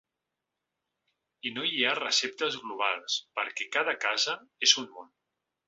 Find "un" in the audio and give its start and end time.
4.85-4.93